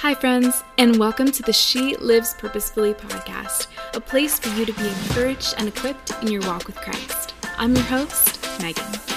Hi, 0.00 0.14
friends, 0.14 0.62
and 0.76 0.98
welcome 0.98 1.32
to 1.32 1.42
the 1.42 1.54
She 1.54 1.96
Lives 1.96 2.34
Purposefully 2.34 2.92
podcast, 2.92 3.68
a 3.94 4.00
place 4.00 4.38
for 4.38 4.50
you 4.50 4.66
to 4.66 4.72
be 4.74 4.86
encouraged 4.86 5.54
and 5.56 5.68
equipped 5.68 6.12
in 6.20 6.28
your 6.28 6.42
walk 6.42 6.66
with 6.66 6.76
Christ. 6.76 7.32
I'm 7.56 7.74
your 7.74 7.84
host, 7.84 8.38
Megan. 8.60 9.15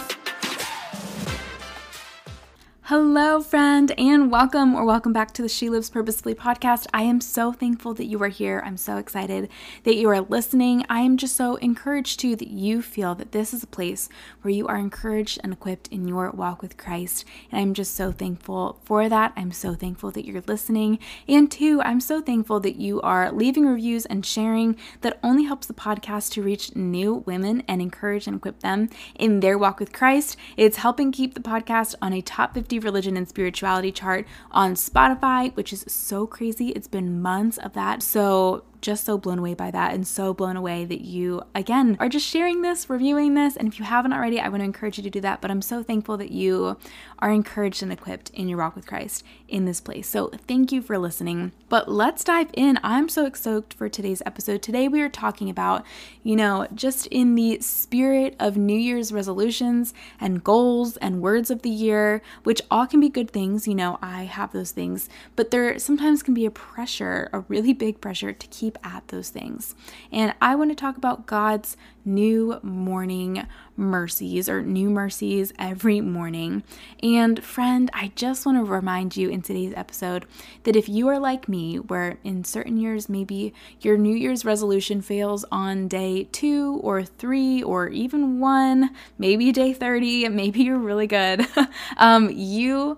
Hello, 2.90 3.40
friend, 3.40 3.92
and 4.00 4.32
welcome 4.32 4.74
or 4.74 4.84
welcome 4.84 5.14
back 5.14 5.32
to 5.34 5.44
the 5.44 5.48
She 5.48 5.70
Lives 5.70 5.92
Purposefully 5.92 6.34
podcast. 6.34 6.88
I 6.92 7.04
am 7.04 7.22
so 7.22 7.54
thankful 7.54 7.94
that 7.94 8.08
you 8.08 8.20
are 8.24 8.30
here. 8.30 8.64
I'm 8.66 8.78
so 8.78 8.98
excited 8.98 9.48
that 9.84 9.94
you 9.94 10.10
are 10.10 10.22
listening. 10.22 10.84
I 10.90 11.02
am 11.02 11.16
just 11.16 11.36
so 11.36 11.58
encouraged 11.58 12.20
too 12.20 12.36
that 12.38 12.48
you 12.48 12.82
feel 12.82 13.14
that 13.14 13.32
this 13.32 13.54
is 13.54 13.62
a 13.62 13.68
place 13.68 14.10
where 14.42 14.52
you 14.52 14.66
are 14.66 14.78
encouraged 14.78 15.40
and 15.44 15.54
equipped 15.54 15.88
in 15.90 16.08
your 16.08 16.32
walk 16.32 16.64
with 16.64 16.78
Christ. 16.78 17.26
And 17.52 17.62
I'm 17.62 17.76
just 17.76 17.94
so 17.94 18.12
thankful 18.12 18.80
for 18.84 19.08
that. 19.08 19.34
I'm 19.38 19.52
so 19.52 19.76
thankful 19.76 20.10
that 20.10 20.26
you're 20.26 20.42
listening. 20.48 20.98
And 21.28 21.52
two, 21.52 21.84
I'm 21.84 22.00
so 22.00 22.22
thankful 22.22 22.60
that 22.62 22.78
you 22.78 23.02
are 23.02 23.32
leaving 23.32 23.68
reviews 23.68 24.08
and 24.08 24.26
sharing. 24.26 24.76
That 25.02 25.20
only 25.22 25.44
helps 25.44 25.68
the 25.68 25.76
podcast 25.76 26.32
to 26.32 26.42
reach 26.42 26.76
new 26.76 27.14
women 27.28 27.62
and 27.68 27.84
encourage 27.84 28.26
and 28.26 28.38
equip 28.38 28.62
them 28.62 28.90
in 29.14 29.42
their 29.42 29.60
walk 29.60 29.80
with 29.80 29.94
Christ. 29.94 30.38
It's 30.58 30.78
helping 30.78 31.12
keep 31.12 31.36
the 31.36 31.40
podcast 31.40 31.94
on 32.02 32.14
a 32.14 32.22
top 32.24 32.56
50 32.56 32.79
religion 32.84 33.18
and 33.18 33.28
spirituality 33.28 33.92
chart 33.92 34.28
on 34.52 34.74
Spotify, 34.74 35.56
which 35.56 35.74
is 35.74 35.86
so 35.88 36.26
crazy. 36.28 36.70
It's 36.70 36.88
been 36.88 37.22
months 37.22 37.58
of 37.58 37.74
that. 37.74 38.02
So 38.04 38.64
just 38.82 39.06
so 39.06 39.18
blown 39.18 39.40
away 39.40 39.54
by 39.54 39.72
that 39.72 39.94
and 39.94 40.08
so 40.08 40.34
blown 40.34 40.56
away 40.56 40.86
that 40.86 41.02
you, 41.02 41.42
again, 41.54 41.98
are 42.00 42.10
just 42.10 42.28
sharing 42.28 42.62
this, 42.62 42.90
reviewing 42.90 43.34
this. 43.34 43.56
And 43.56 43.68
if 43.68 43.80
you 43.80 43.86
haven't 43.86 44.14
already, 44.14 44.40
I 44.40 44.50
want 44.50 44.62
to 44.62 44.66
encourage 44.66 44.98
you 44.98 45.04
to 45.04 45.10
do 45.10 45.22
that. 45.22 45.42
But 45.42 45.52
I'm 45.52 45.62
so 45.62 45.84
thankful 45.84 46.18
that 46.18 46.32
you 46.32 46.78
are 47.20 47.32
encouraged 47.32 47.84
and 47.84 47.92
equipped 47.92 48.30
in 48.32 48.48
your 48.48 48.60
walk 48.60 48.76
with 48.76 48.88
Christ 48.88 49.24
in 49.48 49.66
this 49.66 49.82
place. 49.82 50.08
So 50.08 50.32
thank 50.48 50.72
you 50.72 50.82
for 50.82 50.98
listening. 50.98 51.52
But 51.68 51.90
let's 51.90 52.24
dive 52.24 52.50
in. 52.54 52.80
I'm 52.84 53.10
so 53.10 53.30
stoked 53.34 53.74
for 53.74 53.90
today's 53.90 54.22
episode. 54.26 54.62
Today 54.62 54.88
we 54.88 55.02
are 55.02 55.10
talking 55.10 55.50
about, 55.50 55.86
you 56.24 56.36
know, 56.36 56.68
just 56.74 57.08
in 57.08 57.36
the 57.36 57.60
spirit 57.62 58.36
of 58.40 58.58
New 58.58 58.78
Year's 58.78 59.12
resolutions 59.12 59.94
and 60.20 60.44
goals 60.44 60.98
and 60.98 61.22
words 61.22 61.52
of 61.52 61.62
the 61.62 61.70
year, 61.70 62.22
which 62.44 62.62
all 62.72 62.88
can 62.88 63.00
be 63.00 63.10
good 63.10 63.32
things. 63.32 63.68
You 63.68 63.76
know, 63.76 64.00
I 64.02 64.24
have 64.24 64.52
those 64.52 64.72
things, 64.72 65.10
but 65.36 65.52
there 65.52 65.78
sometimes 65.80 66.24
can 66.24 66.34
be 66.34 66.46
a 66.46 66.52
pressure, 66.52 67.30
a 67.34 67.42
really 67.42 67.74
big 67.74 68.02
pressure 68.02 68.34
to 68.34 68.48
keep 68.48 68.69
keep 68.70 68.86
at 68.86 69.08
those 69.08 69.30
things. 69.30 69.76
And 70.12 70.34
I 70.42 70.56
want 70.56 70.70
to 70.72 70.76
talk 70.76 70.96
about 70.98 71.26
God's 71.26 71.76
new 72.06 72.60
morning 72.62 73.46
mercies 73.76 74.48
or 74.48 74.62
new 74.62 74.90
mercies 74.90 75.52
every 75.58 76.02
morning. 76.02 76.64
And 77.02 77.44
friend, 77.44 77.90
I 77.94 78.12
just 78.16 78.46
want 78.46 78.58
to 78.58 78.64
remind 78.64 79.18
you 79.18 79.30
in 79.30 79.42
today's 79.42 79.74
episode 79.76 80.26
that 80.64 80.76
if 80.76 80.88
you 80.88 81.08
are 81.08 81.18
like 81.20 81.50
me, 81.50 81.78
where 81.78 82.20
in 82.24 82.44
certain 82.44 82.78
years 82.78 83.10
maybe 83.10 83.54
your 83.82 83.98
New 83.98 84.16
Year's 84.16 84.46
resolution 84.46 85.02
fails 85.02 85.46
on 85.52 85.88
day 85.88 86.26
two 86.32 86.80
or 86.84 87.04
three 87.04 87.64
or 87.64 87.88
even 87.90 88.40
one, 88.40 88.92
maybe 89.18 89.52
day 89.52 89.74
30, 89.74 90.30
maybe 90.30 90.62
you're 90.62 90.78
really 90.78 91.08
good, 91.08 91.48
um, 91.98 92.30
you 92.30 92.98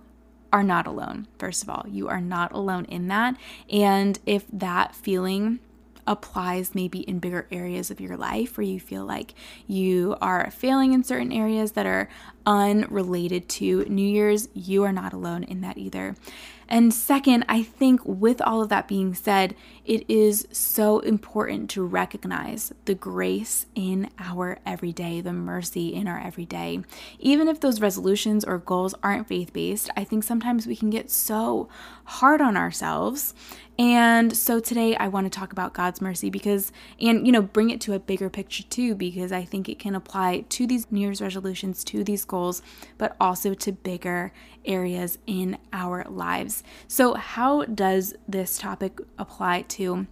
are 0.51 0.63
not 0.63 0.87
alone. 0.87 1.27
First 1.37 1.63
of 1.63 1.69
all, 1.69 1.85
you 1.89 2.07
are 2.07 2.21
not 2.21 2.51
alone 2.51 2.85
in 2.85 3.07
that. 3.07 3.37
And 3.69 4.19
if 4.25 4.45
that 4.51 4.95
feeling 4.95 5.59
applies 6.07 6.73
maybe 6.73 6.99
in 7.01 7.19
bigger 7.19 7.47
areas 7.51 7.91
of 7.91 8.01
your 8.01 8.17
life 8.17 8.57
where 8.57 8.65
you 8.65 8.79
feel 8.79 9.05
like 9.05 9.33
you 9.67 10.15
are 10.21 10.49
failing 10.51 10.93
in 10.93 11.03
certain 11.03 11.31
areas 11.31 11.73
that 11.73 11.85
are 11.85 12.09
unrelated 12.45 13.47
to 13.47 13.85
New 13.85 14.07
Year's, 14.07 14.49
you 14.53 14.83
are 14.83 14.91
not 14.91 15.13
alone 15.13 15.43
in 15.43 15.61
that 15.61 15.77
either. 15.77 16.15
And 16.71 16.93
second, 16.93 17.43
I 17.49 17.63
think 17.63 17.99
with 18.05 18.41
all 18.41 18.61
of 18.61 18.69
that 18.69 18.87
being 18.87 19.13
said, 19.13 19.55
it 19.83 20.09
is 20.09 20.47
so 20.53 20.99
important 20.99 21.69
to 21.71 21.83
recognize 21.83 22.71
the 22.85 22.95
grace 22.95 23.65
in 23.75 24.09
our 24.17 24.57
everyday, 24.65 25.19
the 25.19 25.33
mercy 25.33 25.93
in 25.93 26.07
our 26.07 26.17
everyday. 26.17 26.79
Even 27.19 27.49
if 27.49 27.59
those 27.59 27.81
resolutions 27.81 28.45
or 28.45 28.57
goals 28.57 28.95
aren't 29.03 29.27
faith 29.27 29.51
based, 29.51 29.89
I 29.97 30.05
think 30.05 30.23
sometimes 30.23 30.65
we 30.65 30.77
can 30.77 30.89
get 30.89 31.11
so 31.11 31.67
hard 32.05 32.39
on 32.39 32.55
ourselves. 32.55 33.33
And 33.77 34.35
so 34.37 34.59
today 34.59 34.95
I 34.95 35.07
want 35.07 35.25
to 35.25 35.39
talk 35.39 35.51
about 35.51 35.73
God's 35.73 36.01
mercy 36.01 36.29
because, 36.29 36.71
and 36.99 37.25
you 37.25 37.31
know, 37.31 37.41
bring 37.41 37.69
it 37.69 37.81
to 37.81 37.93
a 37.93 37.99
bigger 37.99 38.29
picture 38.29 38.63
too, 38.63 38.95
because 38.95 39.31
I 39.31 39.43
think 39.43 39.67
it 39.67 39.79
can 39.79 39.95
apply 39.95 40.45
to 40.49 40.67
these 40.67 40.91
New 40.91 41.01
Year's 41.01 41.21
resolutions, 41.21 41.83
to 41.85 42.03
these 42.03 42.23
goals, 42.23 42.61
but 42.97 43.15
also 43.19 43.53
to 43.55 43.71
bigger 43.71 44.33
areas 44.65 45.17
in 45.25 45.57
our 45.73 46.05
lives. 46.09 46.60
So, 46.87 47.13
how 47.15 47.65
does 47.65 48.13
this 48.27 48.57
topic 48.57 48.99
apply 49.17 49.63
to 49.63 50.07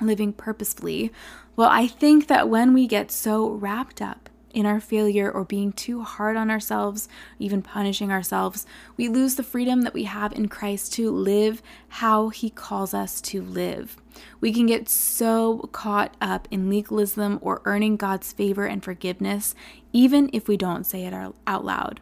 living 0.00 0.32
purposefully? 0.32 1.12
Well, 1.56 1.68
I 1.70 1.86
think 1.86 2.28
that 2.28 2.48
when 2.48 2.72
we 2.72 2.86
get 2.86 3.10
so 3.10 3.50
wrapped 3.50 4.00
up 4.00 4.28
in 4.54 4.66
our 4.66 4.80
failure 4.80 5.30
or 5.30 5.44
being 5.44 5.72
too 5.72 6.02
hard 6.02 6.36
on 6.36 6.50
ourselves, 6.50 7.08
even 7.38 7.62
punishing 7.62 8.10
ourselves, 8.10 8.66
we 8.96 9.08
lose 9.08 9.34
the 9.34 9.42
freedom 9.42 9.82
that 9.82 9.94
we 9.94 10.04
have 10.04 10.32
in 10.32 10.48
Christ 10.48 10.92
to 10.94 11.10
live 11.10 11.62
how 11.88 12.30
He 12.30 12.50
calls 12.50 12.94
us 12.94 13.20
to 13.22 13.42
live. 13.42 13.96
We 14.40 14.52
can 14.52 14.66
get 14.66 14.88
so 14.88 15.68
caught 15.72 16.16
up 16.20 16.48
in 16.50 16.70
legalism 16.70 17.38
or 17.42 17.62
earning 17.64 17.96
God's 17.96 18.32
favor 18.32 18.66
and 18.66 18.82
forgiveness, 18.82 19.54
even 19.92 20.30
if 20.32 20.48
we 20.48 20.56
don't 20.56 20.84
say 20.84 21.04
it 21.04 21.14
out 21.14 21.64
loud 21.64 22.00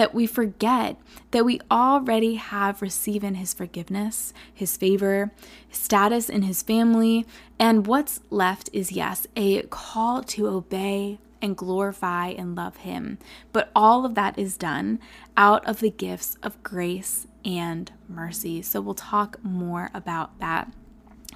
that 0.00 0.14
we 0.14 0.26
forget 0.26 0.96
that 1.30 1.44
we 1.44 1.60
already 1.70 2.36
have 2.36 2.80
received 2.80 3.22
his 3.36 3.52
forgiveness, 3.52 4.32
his 4.54 4.74
favor, 4.74 5.30
status 5.70 6.30
in 6.30 6.40
his 6.40 6.62
family, 6.62 7.26
and 7.58 7.86
what's 7.86 8.20
left 8.30 8.70
is 8.72 8.92
yes, 8.92 9.26
a 9.36 9.60
call 9.64 10.22
to 10.22 10.46
obey 10.46 11.18
and 11.42 11.54
glorify 11.54 12.28
and 12.28 12.56
love 12.56 12.78
him. 12.78 13.18
But 13.52 13.70
all 13.76 14.06
of 14.06 14.14
that 14.14 14.38
is 14.38 14.56
done 14.56 15.00
out 15.36 15.68
of 15.68 15.80
the 15.80 15.90
gifts 15.90 16.38
of 16.42 16.62
grace 16.62 17.26
and 17.44 17.92
mercy. 18.08 18.62
So 18.62 18.80
we'll 18.80 18.94
talk 18.94 19.38
more 19.44 19.90
about 19.92 20.40
that. 20.40 20.72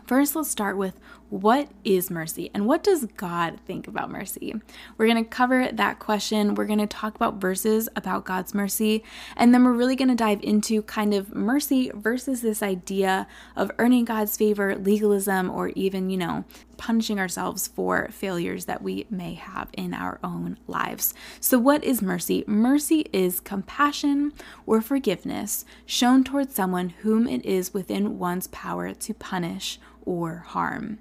First, 0.06 0.36
let's 0.36 0.50
start 0.50 0.76
with 0.76 1.00
what 1.30 1.70
is 1.82 2.10
mercy 2.10 2.50
and 2.52 2.66
what 2.66 2.82
does 2.82 3.06
God 3.16 3.58
think 3.66 3.88
about 3.88 4.10
mercy? 4.10 4.54
We're 4.98 5.06
going 5.06 5.24
to 5.24 5.28
cover 5.28 5.70
that 5.72 5.98
question. 5.98 6.54
We're 6.54 6.66
going 6.66 6.78
to 6.78 6.86
talk 6.86 7.14
about 7.14 7.40
verses 7.40 7.88
about 7.96 8.26
God's 8.26 8.52
mercy, 8.52 9.02
and 9.36 9.54
then 9.54 9.64
we're 9.64 9.72
really 9.72 9.96
going 9.96 10.08
to 10.08 10.14
dive 10.14 10.42
into 10.42 10.82
kind 10.82 11.14
of 11.14 11.34
mercy 11.34 11.90
versus 11.94 12.42
this 12.42 12.62
idea 12.62 13.26
of 13.56 13.70
earning 13.78 14.04
God's 14.04 14.36
favor, 14.36 14.76
legalism, 14.76 15.50
or 15.50 15.68
even, 15.68 16.10
you 16.10 16.18
know, 16.18 16.44
punishing 16.76 17.18
ourselves 17.18 17.68
for 17.68 18.08
failures 18.10 18.64
that 18.66 18.82
we 18.82 19.06
may 19.10 19.34
have 19.34 19.68
in 19.72 19.94
our 19.94 20.18
own 20.22 20.58
lives. 20.66 21.14
So, 21.40 21.58
what 21.58 21.82
is 21.84 22.02
mercy? 22.02 22.44
Mercy 22.46 23.06
is 23.12 23.40
compassion 23.40 24.32
or 24.66 24.80
forgiveness 24.80 25.64
shown 25.86 26.24
towards 26.24 26.54
someone 26.54 26.90
whom 26.90 27.26
it 27.26 27.44
is 27.44 27.74
within 27.74 28.18
one's 28.18 28.48
power 28.48 28.92
to 28.94 29.14
punish 29.14 29.78
or 30.04 30.44
harm. 30.46 30.98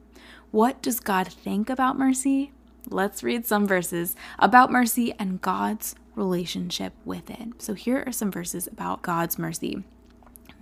What 0.51 0.81
does 0.81 1.00
God 1.00 1.28
think 1.28 1.69
about 1.69 1.97
mercy? 1.97 2.51
Let's 2.89 3.23
read 3.23 3.45
some 3.45 3.66
verses 3.66 4.16
about 4.38 4.72
mercy 4.72 5.13
and 5.17 5.41
God's 5.41 5.95
relationship 6.16 6.94
with 7.06 7.29
it. 7.29 7.62
So 7.62 7.73
here 7.73 8.03
are 8.06 8.12
some 8.12 8.31
verses 8.31 8.67
about 8.67 9.01
God's 9.01 9.39
mercy. 9.39 9.83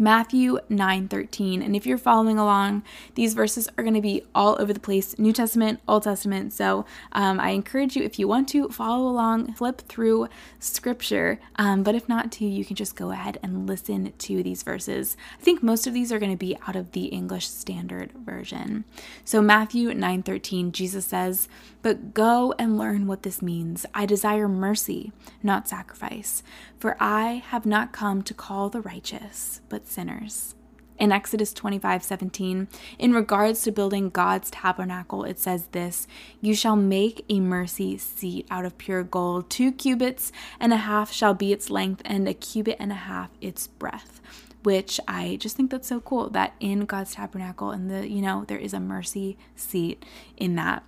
Matthew 0.01 0.57
9:13. 0.67 1.61
And 1.63 1.75
if 1.75 1.85
you're 1.85 1.95
following 1.95 2.39
along, 2.39 2.81
these 3.13 3.35
verses 3.35 3.69
are 3.77 3.83
going 3.83 3.93
to 3.93 4.01
be 4.01 4.23
all 4.33 4.57
over 4.59 4.73
the 4.73 4.79
place, 4.79 5.19
New 5.19 5.31
Testament, 5.31 5.79
Old 5.87 6.01
Testament. 6.01 6.53
So 6.53 6.85
um, 7.11 7.39
I 7.39 7.51
encourage 7.51 7.95
you, 7.95 8.01
if 8.01 8.17
you 8.17 8.27
want 8.27 8.49
to 8.49 8.67
follow 8.69 9.07
along, 9.07 9.53
flip 9.53 9.83
through 9.87 10.27
Scripture. 10.59 11.39
Um, 11.57 11.83
but 11.83 11.93
if 11.93 12.09
not 12.09 12.31
to, 12.33 12.45
you 12.45 12.65
can 12.65 12.75
just 12.75 12.95
go 12.95 13.11
ahead 13.11 13.37
and 13.43 13.67
listen 13.67 14.11
to 14.17 14.41
these 14.41 14.63
verses. 14.63 15.15
I 15.39 15.43
think 15.43 15.61
most 15.61 15.85
of 15.85 15.93
these 15.93 16.11
are 16.11 16.17
going 16.17 16.31
to 16.31 16.37
be 16.37 16.57
out 16.67 16.75
of 16.75 16.93
the 16.93 17.05
English 17.05 17.47
Standard 17.47 18.11
Version. 18.13 18.85
So 19.23 19.39
Matthew 19.39 19.93
9:13, 19.93 20.71
Jesus 20.71 21.05
says, 21.05 21.47
"But 21.83 22.15
go 22.15 22.55
and 22.57 22.75
learn 22.75 23.05
what 23.05 23.21
this 23.21 23.43
means. 23.43 23.85
I 23.93 24.07
desire 24.07 24.47
mercy, 24.47 25.11
not 25.43 25.67
sacrifice, 25.67 26.41
for 26.79 26.97
I 26.99 27.43
have 27.49 27.67
not 27.67 27.91
come 27.91 28.23
to 28.23 28.33
call 28.33 28.69
the 28.69 28.81
righteous, 28.81 29.61
but 29.69 29.90
sinners. 29.91 30.55
In 31.01 31.11
Exodus 31.11 31.51
25 31.53 32.03
17, 32.03 32.67
in 32.99 33.11
regards 33.11 33.63
to 33.63 33.71
building 33.71 34.11
God's 34.11 34.51
tabernacle, 34.51 35.23
it 35.23 35.39
says 35.39 35.65
this 35.71 36.07
You 36.41 36.53
shall 36.53 36.75
make 36.75 37.25
a 37.27 37.39
mercy 37.39 37.97
seat 37.97 38.45
out 38.51 38.65
of 38.65 38.77
pure 38.77 39.03
gold. 39.03 39.49
Two 39.49 39.71
cubits 39.71 40.31
and 40.59 40.71
a 40.71 40.77
half 40.77 41.11
shall 41.11 41.33
be 41.33 41.51
its 41.51 41.71
length, 41.71 42.03
and 42.05 42.27
a 42.27 42.35
cubit 42.35 42.77
and 42.79 42.91
a 42.91 42.95
half 42.95 43.31
its 43.41 43.65
breadth. 43.65 44.21
Which 44.61 44.99
I 45.07 45.37
just 45.39 45.57
think 45.57 45.71
that's 45.71 45.87
so 45.87 46.01
cool 46.01 46.29
that 46.29 46.53
in 46.59 46.81
God's 46.85 47.15
tabernacle, 47.15 47.71
and 47.71 47.89
the, 47.89 48.07
you 48.07 48.21
know, 48.21 48.45
there 48.47 48.59
is 48.59 48.75
a 48.75 48.79
mercy 48.79 49.39
seat 49.55 50.05
in 50.37 50.55
that. 50.57 50.83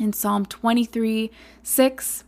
In 0.00 0.14
Psalm 0.14 0.46
23 0.46 1.30
6, 1.62 2.24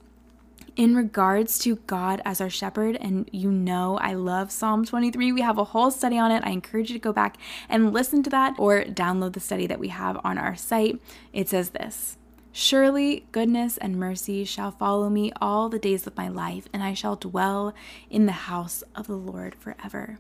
in 0.77 0.95
regards 0.95 1.59
to 1.61 1.77
God 1.87 2.21
as 2.25 2.41
our 2.41 2.51
shepherd, 2.51 2.97
and 2.97 3.29
you 3.33 3.51
know 3.51 3.99
I 3.99 4.13
love 4.13 4.53
Psalm 4.53 4.85
23, 4.85 5.33
we 5.33 5.41
have 5.41 5.57
a 5.57 5.65
whole 5.65 5.91
study 5.91 6.19
on 6.19 6.31
it. 6.31 6.45
I 6.45 6.51
encourage 6.51 6.91
you 6.91 6.99
to 6.99 7.03
go 7.03 7.15
back 7.15 7.39
and 7.69 7.93
listen 7.93 8.23
to 8.25 8.31
that 8.31 8.55
or 8.59 8.85
download 8.85 9.33
the 9.33 9.41
study 9.41 9.67
that 9.67 9.81
we 9.81 9.89
have 9.89 10.21
on 10.23 10.37
our 10.37 10.55
site. 10.55 11.01
It 11.33 11.49
says 11.49 11.71
this 11.71 12.19
Surely 12.53 13.27
goodness 13.33 13.79
and 13.79 13.97
mercy 13.97 14.45
shall 14.45 14.71
follow 14.71 15.09
me 15.09 15.33
all 15.41 15.69
the 15.69 15.79
days 15.79 16.07
of 16.07 16.17
my 16.17 16.29
life, 16.29 16.69
and 16.73 16.83
I 16.83 16.93
shall 16.93 17.17
dwell 17.17 17.75
in 18.11 18.27
the 18.27 18.33
house 18.33 18.85
of 18.95 19.07
the 19.07 19.17
Lord 19.17 19.55
forever. 19.55 20.19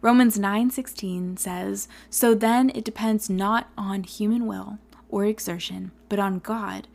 Romans 0.00 0.38
9:16 0.38 1.36
says, 1.36 1.88
"So 2.08 2.34
then 2.34 2.70
it 2.74 2.84
depends 2.84 3.28
not 3.28 3.68
on 3.76 4.04
human 4.04 4.46
will 4.46 4.78
or 5.08 5.24
exertion, 5.24 5.90
but 6.08 6.18
on 6.18 6.38
God 6.38 6.86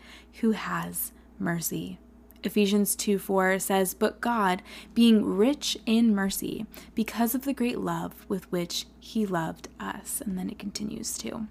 who 0.42 0.52
has 0.52 1.12
mercy." 1.38 2.00
Ephesians 2.46 2.96
2 2.96 3.20
4 3.20 3.60
says, 3.60 3.94
But 3.94 4.22
God, 4.22 4.62
being 4.94 5.26
rich 5.26 5.78
in 5.86 6.14
mercy, 6.14 6.66
because 6.96 7.36
of 7.36 7.46
the 7.46 7.54
great 7.54 7.80
love 7.80 8.26
with 8.28 8.52
which 8.52 8.86
he 9.00 9.26
loved 9.26 9.68
us. 9.80 10.22
And 10.26 10.38
then 10.38 10.50
it 10.50 10.60
continues 10.60 11.18
to. 11.20 11.48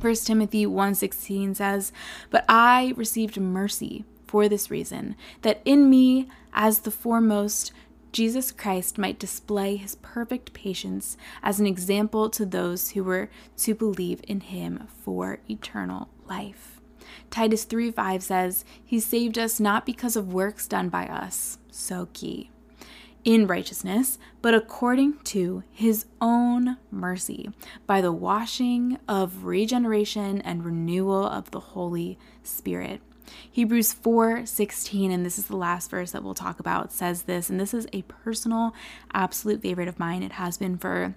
1 0.00 0.14
Timothy 0.24 0.64
1:16 0.64 1.54
says, 1.54 1.92
"But 2.30 2.44
I 2.48 2.94
received 2.96 3.38
mercy 3.38 4.04
for 4.26 4.48
this 4.48 4.70
reason, 4.70 5.16
that 5.42 5.60
in 5.64 5.90
me 5.90 6.28
as 6.54 6.80
the 6.80 6.90
foremost 6.90 7.72
Jesus 8.10 8.52
Christ 8.52 8.98
might 8.98 9.18
display 9.18 9.76
his 9.76 9.96
perfect 9.96 10.52
patience 10.52 11.16
as 11.42 11.60
an 11.60 11.66
example 11.66 12.30
to 12.30 12.46
those 12.46 12.90
who 12.90 13.04
were 13.04 13.30
to 13.58 13.74
believe 13.74 14.22
in 14.26 14.40
him 14.40 14.88
for 15.02 15.40
eternal 15.48 16.08
life." 16.26 16.71
Titus 17.30 17.64
3 17.64 17.90
5 17.90 18.22
says, 18.22 18.64
He 18.84 19.00
saved 19.00 19.38
us 19.38 19.60
not 19.60 19.86
because 19.86 20.16
of 20.16 20.32
works 20.32 20.66
done 20.66 20.88
by 20.88 21.06
us, 21.06 21.58
so 21.70 22.08
key, 22.12 22.50
in 23.24 23.46
righteousness, 23.46 24.18
but 24.40 24.54
according 24.54 25.18
to 25.24 25.62
His 25.70 26.06
own 26.20 26.76
mercy, 26.90 27.50
by 27.86 28.00
the 28.00 28.12
washing 28.12 28.98
of 29.08 29.44
regeneration 29.44 30.40
and 30.42 30.64
renewal 30.64 31.26
of 31.26 31.50
the 31.50 31.60
Holy 31.60 32.18
Spirit. 32.42 33.00
Hebrews 33.50 33.92
4:16 33.94 35.10
and 35.10 35.24
this 35.24 35.38
is 35.38 35.46
the 35.46 35.56
last 35.56 35.90
verse 35.90 36.10
that 36.12 36.22
we'll 36.22 36.34
talk 36.34 36.60
about 36.60 36.92
says 36.92 37.22
this 37.22 37.48
and 37.48 37.58
this 37.58 37.72
is 37.72 37.86
a 37.92 38.02
personal 38.02 38.74
absolute 39.14 39.62
favorite 39.62 39.88
of 39.88 39.98
mine. 39.98 40.22
It 40.22 40.32
has 40.32 40.58
been 40.58 40.76
for 40.76 41.14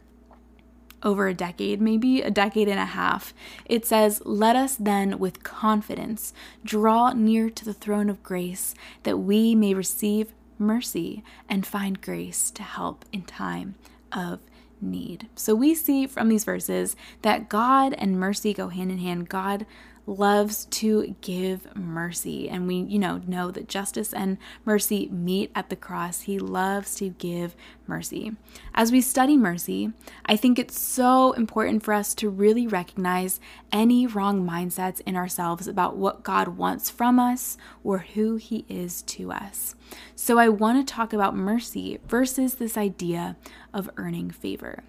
over 1.05 1.27
a 1.27 1.33
decade, 1.33 1.79
maybe 1.79 2.21
a 2.21 2.31
decade 2.31 2.67
and 2.67 2.79
a 2.79 2.85
half. 2.85 3.33
It 3.63 3.85
says, 3.85 4.21
Let 4.25 4.55
us 4.57 4.75
then 4.75 5.19
with 5.19 5.43
confidence 5.43 6.33
draw 6.65 7.13
near 7.13 7.49
to 7.51 7.63
the 7.63 7.73
throne 7.73 8.09
of 8.09 8.23
grace 8.23 8.73
that 9.03 9.17
we 9.17 9.55
may 9.55 9.73
receive 9.73 10.33
mercy 10.57 11.23
and 11.47 11.65
find 11.65 12.01
grace 12.01 12.49
to 12.51 12.63
help 12.63 13.05
in 13.13 13.21
time 13.23 13.75
of 14.11 14.39
need. 14.81 15.29
So 15.35 15.55
we 15.55 15.75
see 15.75 16.07
from 16.07 16.29
these 16.29 16.43
verses 16.43 16.95
that 17.21 17.49
God 17.49 17.93
and 17.93 18.19
mercy 18.19 18.53
go 18.53 18.69
hand 18.69 18.91
in 18.91 18.97
hand. 18.97 19.29
God 19.29 19.65
loves 20.07 20.65
to 20.65 21.15
give 21.21 21.75
mercy. 21.75 22.49
And 22.49 22.67
we, 22.67 22.75
you 22.75 22.99
know, 22.99 23.21
know 23.25 23.51
that 23.51 23.67
justice 23.67 24.13
and 24.13 24.37
mercy 24.63 25.09
meet 25.11 25.51
at 25.55 25.69
the 25.69 25.75
cross. 25.75 26.21
He 26.21 26.39
loves 26.39 26.95
to 26.95 27.09
give 27.09 27.55
mercy. 27.87 28.33
As 28.73 28.91
we 28.91 29.01
study 29.01 29.37
mercy, 29.37 29.91
I 30.25 30.35
think 30.35 30.59
it's 30.59 30.79
so 30.79 31.31
important 31.33 31.83
for 31.83 31.93
us 31.93 32.13
to 32.15 32.29
really 32.29 32.67
recognize 32.67 33.39
any 33.71 34.07
wrong 34.07 34.47
mindsets 34.47 35.01
in 35.05 35.15
ourselves 35.15 35.67
about 35.67 35.97
what 35.97 36.23
God 36.23 36.49
wants 36.49 36.89
from 36.89 37.19
us 37.19 37.57
or 37.83 37.99
who 37.99 38.35
He 38.35 38.65
is 38.69 39.01
to 39.03 39.31
us. 39.31 39.75
So 40.15 40.37
I 40.37 40.49
want 40.49 40.85
to 40.85 40.93
talk 40.93 41.13
about 41.13 41.35
mercy 41.35 41.99
versus 42.07 42.55
this 42.55 42.77
idea 42.77 43.37
of 43.73 43.89
earning 43.97 44.31
favor. 44.31 44.83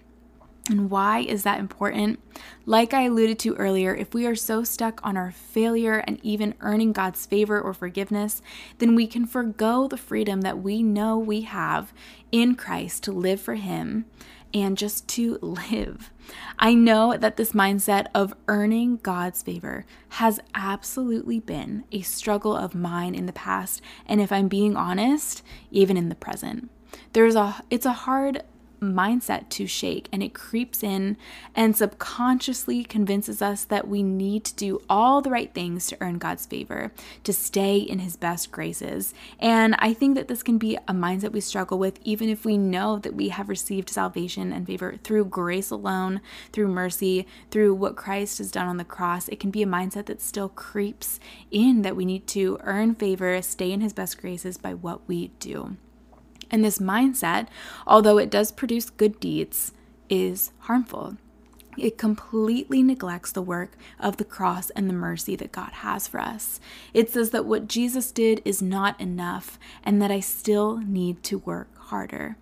And 0.69 0.89
why 0.89 1.19
is 1.19 1.43
that 1.43 1.59
important? 1.59 2.19
Like 2.65 2.93
I 2.93 3.03
alluded 3.03 3.39
to 3.39 3.55
earlier, 3.55 3.95
if 3.95 4.13
we 4.13 4.25
are 4.25 4.35
so 4.35 4.63
stuck 4.63 4.99
on 5.03 5.15
our 5.15 5.31
failure 5.31 6.03
and 6.05 6.19
even 6.23 6.55
earning 6.59 6.91
God's 6.91 7.25
favor 7.25 7.59
or 7.59 7.73
forgiveness, 7.73 8.41
then 8.79 8.93
we 8.93 9.07
can 9.07 9.25
forego 9.25 9.87
the 9.87 9.97
freedom 9.97 10.41
that 10.41 10.61
we 10.61 10.83
know 10.83 11.17
we 11.17 11.41
have 11.41 11.93
in 12.31 12.55
Christ 12.55 13.03
to 13.03 13.11
live 13.11 13.39
for 13.39 13.55
Him 13.55 14.05
and 14.53 14.77
just 14.77 15.07
to 15.09 15.39
live. 15.41 16.11
I 16.59 16.73
know 16.73 17.15
that 17.17 17.37
this 17.37 17.53
mindset 17.53 18.07
of 18.13 18.33
earning 18.47 18.97
God's 18.97 19.41
favor 19.41 19.85
has 20.09 20.39
absolutely 20.53 21.39
been 21.39 21.85
a 21.91 22.01
struggle 22.01 22.55
of 22.55 22.75
mine 22.75 23.15
in 23.15 23.25
the 23.25 23.33
past, 23.33 23.81
and 24.05 24.19
if 24.19 24.31
I'm 24.31 24.47
being 24.47 24.75
honest, 24.75 25.43
even 25.71 25.95
in 25.95 26.09
the 26.09 26.15
present. 26.15 26.69
There's 27.13 27.35
a 27.35 27.63
it's 27.69 27.85
a 27.85 27.93
hard 27.93 28.43
mindset 28.81 29.49
to 29.49 29.67
shake 29.67 30.07
and 30.11 30.21
it 30.21 30.33
creeps 30.33 30.83
in 30.83 31.17
and 31.55 31.75
subconsciously 31.75 32.83
convinces 32.83 33.41
us 33.41 33.63
that 33.65 33.87
we 33.87 34.03
need 34.03 34.43
to 34.45 34.55
do 34.55 34.81
all 34.89 35.21
the 35.21 35.29
right 35.29 35.53
things 35.53 35.87
to 35.87 35.97
earn 36.01 36.17
God's 36.17 36.45
favor, 36.45 36.91
to 37.23 37.33
stay 37.33 37.77
in 37.77 37.99
His 37.99 38.15
best 38.15 38.51
graces. 38.51 39.13
And 39.39 39.75
I 39.79 39.93
think 39.93 40.15
that 40.15 40.27
this 40.27 40.43
can 40.43 40.57
be 40.57 40.75
a 40.87 40.93
mindset 40.93 41.31
we 41.31 41.41
struggle 41.41 41.79
with 41.79 41.99
even 42.03 42.29
if 42.29 42.45
we 42.45 42.57
know 42.57 42.99
that 42.99 43.15
we 43.15 43.29
have 43.29 43.49
received 43.49 43.89
salvation 43.89 44.51
and 44.53 44.67
favor 44.67 44.95
through 45.03 45.25
grace 45.25 45.69
alone, 45.69 46.21
through 46.51 46.67
mercy, 46.67 47.27
through 47.51 47.73
what 47.73 47.95
Christ 47.95 48.37
has 48.37 48.51
done 48.51 48.67
on 48.67 48.77
the 48.77 48.83
cross. 48.83 49.27
It 49.27 49.39
can 49.39 49.51
be 49.51 49.63
a 49.63 49.67
mindset 49.67 50.05
that 50.05 50.21
still 50.21 50.49
creeps 50.49 51.19
in 51.51 51.81
that 51.81 51.95
we 51.95 52.05
need 52.05 52.27
to 52.27 52.59
earn 52.61 52.95
favor, 52.95 53.41
stay 53.41 53.71
in 53.71 53.81
His 53.81 53.93
best 53.93 54.19
graces 54.19 54.57
by 54.57 54.73
what 54.73 55.07
we 55.07 55.29
do. 55.39 55.77
And 56.49 56.63
this 56.63 56.79
mindset, 56.79 57.47
although 57.85 58.17
it 58.17 58.29
does 58.29 58.51
produce 58.51 58.89
good 58.89 59.19
deeds, 59.19 59.73
is 60.09 60.51
harmful. 60.59 61.17
It 61.77 61.97
completely 61.97 62.81
neglects 62.81 63.31
the 63.31 63.41
work 63.41 63.77
of 63.99 64.17
the 64.17 64.25
cross 64.25 64.71
and 64.71 64.89
the 64.89 64.93
mercy 64.93 65.35
that 65.35 65.51
God 65.51 65.71
has 65.73 66.07
for 66.07 66.19
us. 66.19 66.59
It 66.93 67.11
says 67.11 67.29
that 67.29 67.45
what 67.45 67.67
Jesus 67.67 68.11
did 68.11 68.41
is 68.43 68.61
not 68.61 68.99
enough 68.99 69.59
and 69.83 70.01
that 70.01 70.09
I 70.09 70.19
still 70.19 70.77
need 70.77 71.21
to 71.23 71.37
work 71.37 71.69
harder. 71.77 72.35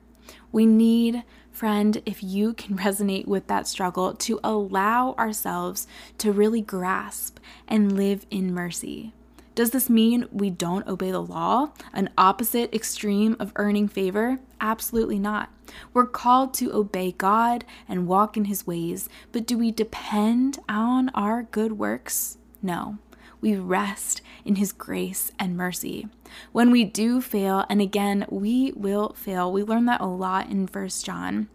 We 0.54 0.66
need, 0.66 1.24
friend, 1.51 2.01
if 2.06 2.24
you 2.24 2.54
can 2.54 2.78
resonate 2.78 3.28
with 3.28 3.48
that 3.48 3.68
struggle, 3.68 4.13
to 4.13 4.40
allow 4.42 5.13
ourselves 5.13 5.86
to 6.19 6.31
really 6.31 6.62
grasp 6.62 7.40
and 7.68 7.98
live 7.98 8.25
in 8.31 8.54
mercy. 8.54 9.13
Does 9.56 9.72
this 9.72 9.90
mean 9.90 10.28
we 10.34 10.50
don't 10.50 10.86
obey 10.86 11.12
the 11.12 11.22
law? 11.22 11.72
An 11.94 12.10
opposite 12.18 12.75
extreme 12.75 13.38
of 13.40 13.54
earning 13.56 13.88
favor? 13.88 14.40
Absolutely 14.60 15.18
not. 15.18 15.50
We're 15.94 16.07
called 16.07 16.54
to 16.56 16.75
obey 16.75 17.13
God 17.13 17.63
and 17.88 18.06
walk 18.06 18.36
in 18.36 18.46
His 18.46 18.68
ways, 18.68 19.07
but 19.31 19.48
do 19.48 19.57
we 19.57 19.72
depend 19.72 20.60
on 20.68 21.08
our 21.15 21.44
good 21.44 21.80
works? 21.80 22.38
No. 22.62 22.98
We 23.39 23.56
rest 23.56 24.22
in 24.44 24.56
His 24.56 24.74
grace 24.74 25.32
and 25.39 25.56
mercy. 25.56 26.10
When 26.51 26.70
we 26.70 26.84
do 26.84 27.22
fail, 27.22 27.63
and 27.70 27.80
again, 27.80 28.25
we 28.30 28.74
will 28.74 29.13
fail, 29.13 29.53
we 29.53 29.63
learn 29.63 29.86
that 29.86 30.01
a 30.01 30.06
lot 30.06 30.50
in 30.50 30.68
First 30.68 31.06
John. 31.06 31.48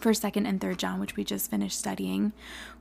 First, 0.00 0.22
second, 0.22 0.46
and 0.46 0.62
third 0.62 0.78
John, 0.78 0.98
which 0.98 1.14
we 1.14 1.24
just 1.24 1.50
finished 1.50 1.78
studying, 1.78 2.32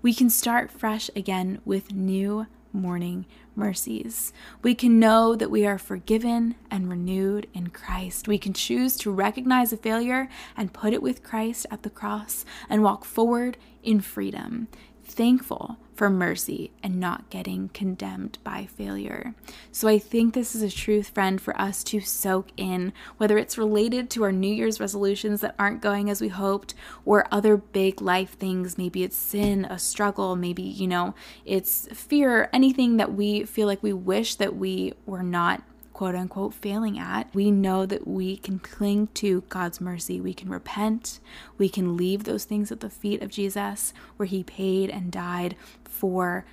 we 0.02 0.14
can 0.14 0.30
start 0.30 0.72
fresh 0.72 1.10
again 1.18 1.60
with 1.66 1.94
new 1.94 2.48
morning 2.74 3.26
mercies. 3.56 4.34
We 4.62 4.76
can 4.76 5.00
know 5.00 5.36
that 5.36 5.52
we 5.52 5.66
are 5.66 5.78
forgiven 5.78 6.56
and 6.72 6.90
renewed 6.90 7.48
in 7.54 7.68
Christ. 7.68 8.28
We 8.28 8.38
can 8.38 8.54
choose 8.54 8.98
to 8.98 9.12
recognize 9.12 9.72
a 9.72 9.78
failure 9.78 10.28
and 10.58 10.74
put 10.74 10.94
it 10.94 11.02
with 11.02 11.24
Christ 11.24 11.66
at 11.70 11.84
the 11.84 11.90
cross 11.90 12.46
and 12.70 12.84
walk 12.84 13.06
forward 13.06 13.58
in 13.84 14.02
freedom 14.02 14.68
thankful 15.06 15.78
for 15.96 16.10
mercy 16.10 16.72
and 16.82 17.00
not 17.00 17.30
getting 17.30 17.70
condemned 17.70 18.40
by 18.44 18.66
failure. 18.66 19.36
So 19.72 19.88
I 19.88 20.00
think 20.00 20.34
this 20.34 20.56
is 20.56 20.64
a 20.64 20.70
truth, 20.70 21.10
friend, 21.10 21.40
for 21.40 21.56
us 21.60 21.84
to 21.86 22.00
soak 22.00 22.50
in, 22.58 22.94
whether 23.18 23.38
it's 23.38 23.58
related 23.58 24.10
to 24.12 24.24
our 24.24 24.32
New 24.32 24.52
Year's 24.52 24.80
resolutions 24.80 25.42
that 25.42 25.56
aren't 25.60 25.82
going 25.82 26.10
as 26.10 26.20
we 26.20 26.30
hoped, 26.30 26.74
or 27.06 27.28
other 27.32 27.58
big 27.58 28.02
life 28.02 28.38
things. 28.38 28.78
Maybe 28.78 29.04
it's 29.04 29.16
sin, 29.16 29.66
a 29.66 29.78
struggle, 29.78 30.36
maybe, 30.36 30.64
you 30.64 30.88
know, 30.88 31.14
it's 31.46 31.88
fear, 31.94 32.50
anything 32.52 32.98
that 32.98 33.14
we 33.14 33.44
feel 33.44 33.68
like 33.68 33.84
we 33.84 33.94
wish 33.94 34.36
that 34.36 34.56
we 34.56 34.94
were 35.06 35.24
not 35.24 35.62
quote 35.94 36.16
unquote 36.16 36.54
failing 36.54 37.00
at, 37.00 37.34
we 37.34 37.52
know 37.52 37.86
that 37.86 38.08
we 38.08 38.38
can 38.38 38.60
cling 38.60 39.08
to 39.14 39.42
God's 39.50 39.80
mercy. 39.80 40.20
We 40.20 40.34
can 40.34 40.50
repent. 40.50 41.20
We 41.58 41.70
can 41.70 41.96
leave 41.96 42.24
those 42.24 42.46
things 42.46 42.72
at 42.72 42.80
the 42.80 42.90
feet 42.90 43.22
of 43.22 43.30
Jesus 43.30 43.94
where 44.18 44.28
he 44.28 44.44
paid 44.44 44.90
and 44.90 45.12
died 45.12 45.56
for 45.86 46.46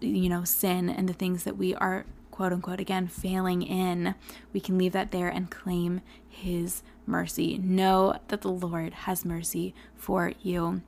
you 0.00 0.30
know 0.30 0.44
sin 0.44 0.88
and 0.88 1.08
the 1.08 1.12
things 1.12 1.44
that 1.44 1.58
we 1.58 1.74
are 1.74 2.06
quote 2.30 2.52
unquote 2.52 2.80
again 2.80 3.08
failing 3.08 3.62
in. 3.62 4.14
We 4.52 4.60
can 4.60 4.78
leave 4.78 4.92
that 4.92 5.10
there 5.10 5.28
and 5.28 5.50
claim 5.50 6.00
his 6.28 6.82
mercy. 7.04 7.58
Know 7.58 8.18
that 8.28 8.42
the 8.42 8.52
Lord 8.52 8.92
has 8.94 9.24
mercy 9.24 9.74
for 9.96 10.32
you. 10.40 10.82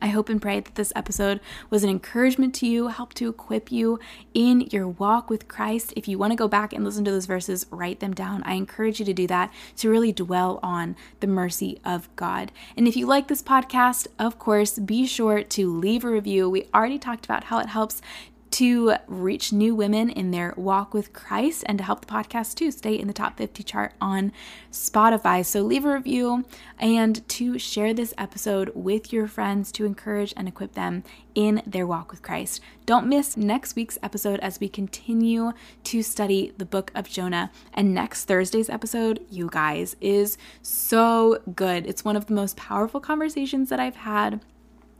I 0.00 0.08
hope 0.08 0.28
and 0.28 0.40
pray 0.40 0.60
that 0.60 0.74
this 0.74 0.92
episode 0.96 1.40
was 1.70 1.84
an 1.84 1.90
encouragement 1.90 2.54
to 2.56 2.66
you, 2.66 2.88
helped 2.88 3.16
to 3.16 3.28
equip 3.28 3.70
you 3.70 3.98
in 4.34 4.62
your 4.70 4.88
walk 4.88 5.30
with 5.30 5.48
Christ. 5.48 5.92
If 5.96 6.08
you 6.08 6.18
want 6.18 6.32
to 6.32 6.36
go 6.36 6.48
back 6.48 6.72
and 6.72 6.84
listen 6.84 7.04
to 7.04 7.10
those 7.10 7.26
verses, 7.26 7.66
write 7.70 8.00
them 8.00 8.14
down. 8.14 8.42
I 8.44 8.54
encourage 8.54 8.98
you 8.98 9.06
to 9.06 9.12
do 9.12 9.26
that 9.26 9.52
to 9.76 9.90
really 9.90 10.12
dwell 10.12 10.58
on 10.62 10.96
the 11.20 11.26
mercy 11.26 11.80
of 11.84 12.14
God. 12.16 12.52
And 12.76 12.88
if 12.88 12.96
you 12.96 13.06
like 13.06 13.28
this 13.28 13.42
podcast, 13.42 14.06
of 14.18 14.38
course, 14.38 14.78
be 14.78 15.06
sure 15.06 15.42
to 15.42 15.72
leave 15.72 16.04
a 16.04 16.08
review. 16.08 16.48
We 16.48 16.68
already 16.74 16.98
talked 16.98 17.24
about 17.24 17.44
how 17.44 17.58
it 17.58 17.66
helps 17.66 18.02
to 18.52 18.94
reach 19.06 19.52
new 19.52 19.74
women 19.74 20.10
in 20.10 20.30
their 20.30 20.54
walk 20.56 20.92
with 20.92 21.12
Christ 21.12 21.64
and 21.66 21.78
to 21.78 21.84
help 21.84 22.04
the 22.04 22.12
podcast 22.12 22.54
to 22.56 22.70
stay 22.70 22.94
in 22.94 23.08
the 23.08 23.14
top 23.14 23.38
50 23.38 23.62
chart 23.62 23.92
on 24.00 24.30
Spotify. 24.70 25.44
So 25.44 25.62
leave 25.62 25.84
a 25.84 25.94
review 25.94 26.44
and 26.78 27.26
to 27.30 27.58
share 27.58 27.94
this 27.94 28.12
episode 28.18 28.70
with 28.74 29.12
your 29.12 29.26
friends 29.26 29.72
to 29.72 29.86
encourage 29.86 30.34
and 30.36 30.46
equip 30.46 30.74
them 30.74 31.02
in 31.34 31.62
their 31.66 31.86
walk 31.86 32.10
with 32.10 32.22
Christ. 32.22 32.60
Don't 32.84 33.06
miss 33.06 33.36
next 33.36 33.74
week's 33.74 33.98
episode 34.02 34.38
as 34.40 34.60
we 34.60 34.68
continue 34.68 35.52
to 35.84 36.02
study 36.02 36.52
the 36.58 36.66
book 36.66 36.92
of 36.94 37.08
Jonah. 37.08 37.50
And 37.72 37.94
next 37.94 38.26
Thursday's 38.26 38.68
episode, 38.68 39.24
you 39.30 39.48
guys, 39.50 39.96
is 40.00 40.36
so 40.60 41.40
good. 41.54 41.86
It's 41.86 42.04
one 42.04 42.16
of 42.16 42.26
the 42.26 42.34
most 42.34 42.56
powerful 42.56 43.00
conversations 43.00 43.70
that 43.70 43.80
I've 43.80 43.96
had 43.96 44.40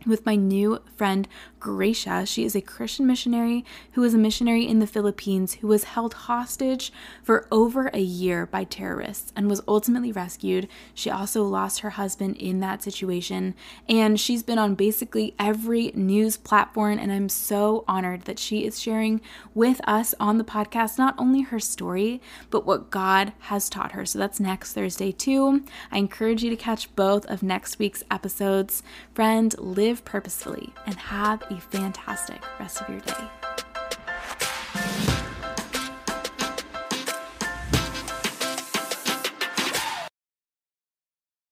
with 0.07 0.27
my 0.27 0.35
new 0.35 0.81
friend 0.97 1.29
Gracia. 1.61 2.27
She 2.27 2.45
is 2.45 2.57
a 2.57 2.61
Christian 2.61 3.07
missionary 3.07 3.65
who 3.93 4.03
is 4.03 4.15
a 4.15 4.19
missionary 4.19 4.67
in 4.67 4.81
the 4.81 4.87
Philippines 4.87 5.55
who 5.55 5.69
was 5.69 5.85
held 5.85 6.15
hostage 6.15 6.93
for 7.23 7.47
over 7.53 7.87
a 7.89 8.01
year 8.01 8.47
by 8.47 8.65
terrorists 8.65 9.33
and 9.37 9.49
was 9.49 9.63
ultimately 9.69 10.11
rescued. 10.11 10.69
She 10.93 11.09
also 11.09 11.45
lost 11.45 11.81
her 11.81 11.91
husband 11.91 12.37
in 12.37 12.61
that 12.61 12.83
situation, 12.83 13.55
and 13.89 14.19
she's 14.19 14.43
been 14.43 14.59
on 14.59 14.75
basically 14.75 15.35
every 15.39 15.93
news 15.95 16.37
platform. 16.37 16.99
And 16.99 17.13
I'm 17.13 17.29
so 17.29 17.85
honored 17.87 18.23
that 18.23 18.39
she 18.39 18.65
is 18.65 18.81
sharing 18.81 19.21
with 19.55 19.81
us 19.85 20.15
on 20.19 20.39
the 20.39 20.45
podcast 20.45 20.99
not 20.99 21.15
only 21.17 21.43
her 21.43 21.61
story, 21.61 22.21
but 22.51 22.67
what 22.67 22.91
God 22.91 23.33
has 23.41 23.69
taught 23.69 23.93
her. 23.93 24.05
So 24.05 24.19
that's 24.19 24.41
next 24.41 24.73
Thursday, 24.73 25.13
too. 25.13 25.65
I 25.91 25.99
encourage 25.99 26.43
you 26.43 26.51
to 26.51 26.57
catch 26.57 26.95
both 26.97 27.25
of 27.27 27.43
next 27.43 27.79
week's 27.79 28.03
episodes. 28.11 28.83
Friend, 29.15 29.55
live 29.93 30.05
purposefully 30.07 30.73
and 30.87 30.95
have 30.95 31.43
a 31.51 31.61
fantastic 31.61 32.43
rest 32.59 32.81
of 32.81 32.89
your 32.89 33.01
day. 33.01 33.52